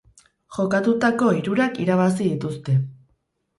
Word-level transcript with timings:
Jokatutako 0.55 1.29
hirurak 1.41 1.79
irabazi 1.85 2.25
dituzte. 2.33 2.79